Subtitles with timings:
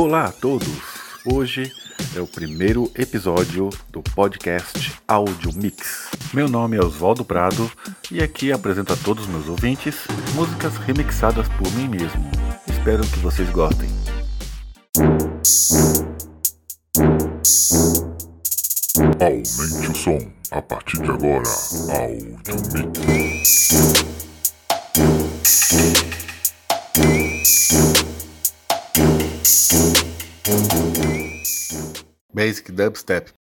[0.00, 0.68] Olá a todos!
[1.26, 1.72] Hoje
[2.14, 6.08] é o primeiro episódio do podcast Audio Mix.
[6.32, 7.68] Meu nome é Oswaldo Prado
[8.08, 9.96] e aqui apresento a todos os meus ouvintes
[10.36, 12.30] músicas remixadas por mim mesmo.
[12.68, 13.88] Espero que vocês gostem.
[19.18, 20.30] Aumente o som.
[20.52, 21.42] A partir de agora,
[21.90, 23.68] Audio Mix.
[32.32, 33.37] Basic Dubstep.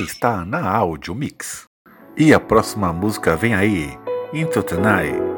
[0.00, 1.64] Está na Audio Mix.
[2.16, 3.98] E a próxima música vem aí,
[4.32, 5.29] Into the Night.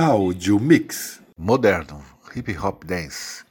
[0.00, 3.42] Audio Mix Moderno Hip Hop Dance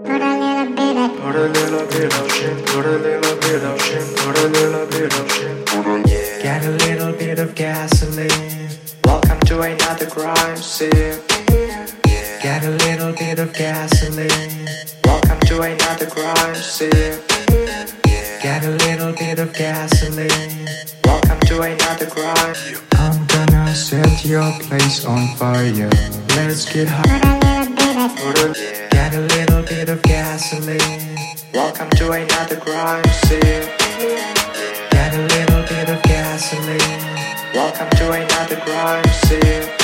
[0.00, 3.64] Put a little bit of Put a little bit of shit, put a little bit
[3.64, 5.68] of shit, put a little bit of shit.
[6.08, 6.42] Yeah.
[6.42, 8.70] Get a little bit of gasoline.
[9.04, 11.20] Welcome to another crime scene.
[12.42, 14.68] Get a little bit of gasoline.
[15.04, 17.33] Welcome to another crime scene.
[18.44, 20.68] Get a little bit of gasoline.
[21.02, 22.54] Welcome to another crime.
[22.92, 25.88] I'm gonna set your place on fire.
[26.36, 27.64] Let's get high.
[28.18, 31.16] put a little bit of gasoline.
[31.54, 33.64] Welcome to another crime scene.
[34.90, 37.00] Get a little bit of gasoline.
[37.54, 39.83] Welcome to another crime scene.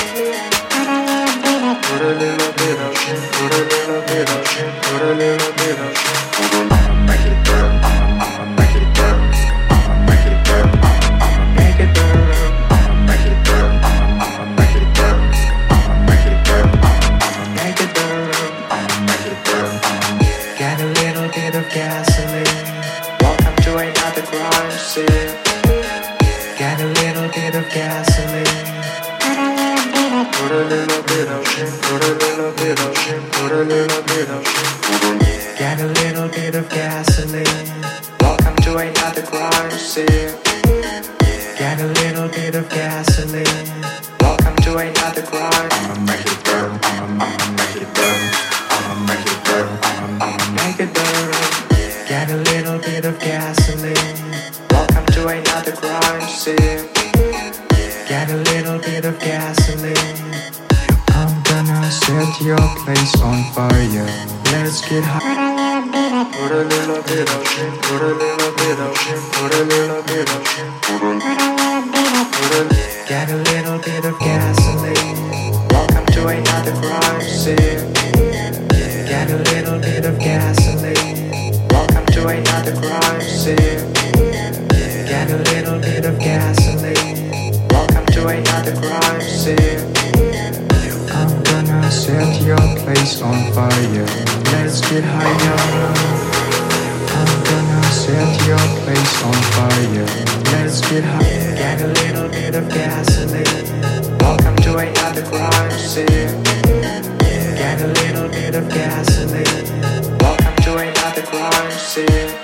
[30.50, 31.71] Put a little bit of shit,
[62.41, 64.07] your place on fire.
[64.53, 65.85] Let's get high.
[66.33, 70.03] Put a little bit of shit, put a little bit of shit, put a little
[70.03, 70.71] bit of shit.
[70.81, 72.69] Put a,
[73.09, 75.69] get a little bit of gasoline.
[75.69, 77.93] Welcome to another crime scene.
[79.05, 81.69] Get a little bit of gasoline.
[81.69, 83.93] Welcome to another crime scene.
[85.07, 87.69] Get a little bit of gasoline.
[87.69, 90.00] Welcome to another crime scene.
[92.11, 94.07] Set your place on fire.
[94.50, 95.59] Let's get higher.
[97.14, 100.07] I'm gonna set your place on fire.
[100.50, 101.55] Let's get higher.
[101.55, 104.19] Get a little bit of gasoline.
[104.19, 106.43] Welcome to another crime scene.
[107.55, 110.19] Get a little bit of gasoline.
[110.19, 112.35] Welcome to another crime scene.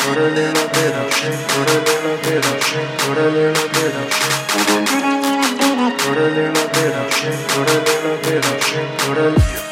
[0.00, 3.68] Put a little bit of shit, put a little bit of shit, put a little
[3.68, 5.15] bit of shit.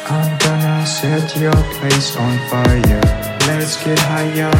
[0.07, 3.01] I'm gonna set your place on fire.
[3.47, 4.51] Let's get higher.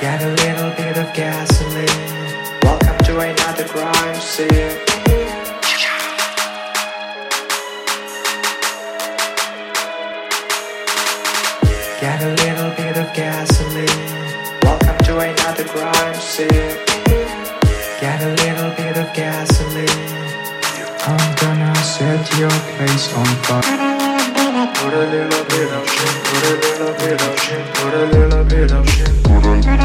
[0.00, 1.86] Get a little bit of gasoline.
[2.62, 4.78] Welcome to another crime scene.
[12.00, 13.86] Get a little bit of gasoline.
[14.62, 16.78] Welcome to another crime scene.
[18.00, 20.21] Get a little bit of gasoline.
[21.04, 23.62] I'm gonna set your place on fire.
[24.74, 28.44] Put a little bit of shit, put a little bit of shit, put a little
[28.44, 29.22] bit of shit.
[29.24, 29.82] Put a, little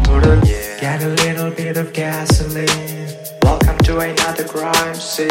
[0.00, 0.80] bit of yeah.
[0.80, 2.66] get a little bit of gasoline.
[3.42, 5.28] Welcome to another crime scene.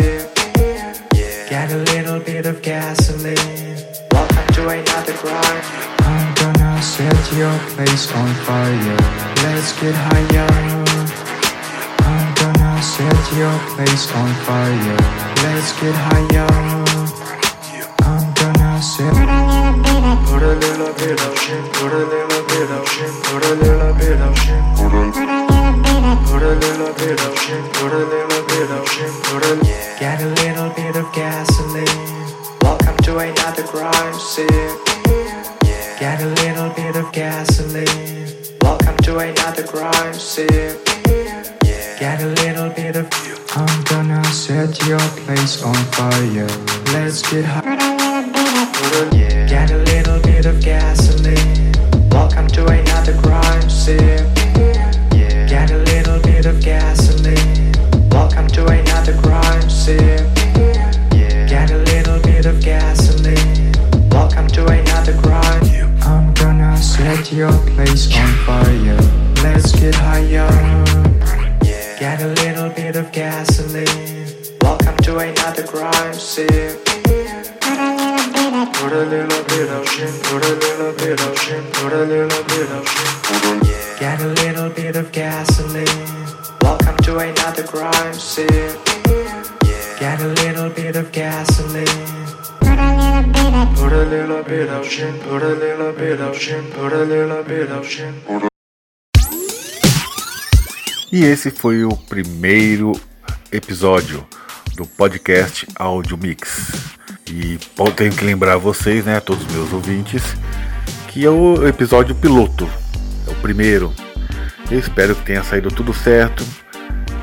[1.50, 3.78] Get a little bit of gasoline.
[4.12, 5.64] Welcome to another crime.
[6.02, 8.98] I'm gonna set your place on fire.
[9.42, 10.81] Let's get higher.
[12.82, 14.98] Set your place on fire.
[15.44, 16.50] Let's get higher.
[18.02, 19.14] I'm gonna set.
[20.26, 23.94] Put a little bit of shit, put a little bit of shit, put a little
[23.94, 24.64] bit of shit.
[24.76, 25.06] Put a
[26.58, 30.70] little bit of shit, put a little bit of shit, put a Get a little
[30.72, 31.86] bit of gasoline.
[32.64, 34.78] Welcome to another crime scene.
[36.00, 38.58] Get a little bit of gasoline.
[38.60, 40.82] Welcome to another crime scene.
[42.02, 43.06] Get a little bit of.
[43.28, 43.36] you.
[43.56, 46.48] I'm gonna set your place on fire.
[46.94, 48.26] Let's get high.
[49.48, 51.01] Get a little bit of gasoline.
[72.82, 74.26] Bit of gasoline.
[74.62, 76.48] Welcome to another crime scene.
[78.78, 82.44] Put a little bit of shit, put a little bit of shit, put a little
[82.52, 84.00] bit of shit.
[84.00, 85.86] Get a little bit of gasoline.
[86.64, 88.76] Welcome to another crime scene.
[90.00, 91.86] Get a little bit of gasoline.
[93.76, 97.44] Put a little bit of shit, put a little bit of shit, put a little
[97.44, 98.51] bit of shit.
[101.12, 102.94] E esse foi o primeiro
[103.52, 104.26] episódio
[104.76, 106.72] do podcast Audio Mix.
[107.30, 107.60] E
[107.96, 110.24] tenho que lembrar vocês, né, todos os meus ouvintes,
[111.10, 112.68] que é o episódio piloto,
[113.28, 113.94] é o primeiro.
[114.70, 116.46] Eu espero que tenha saído tudo certo,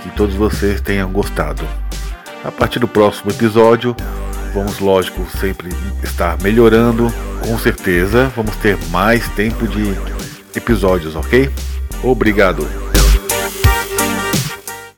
[0.02, 1.66] que todos vocês tenham gostado.
[2.44, 3.96] A partir do próximo episódio,
[4.54, 5.68] Vamos, lógico, sempre
[6.02, 7.12] estar melhorando.
[7.40, 9.94] Com certeza, vamos ter mais tempo de
[10.56, 11.50] episódios, ok?
[12.02, 12.66] Obrigado.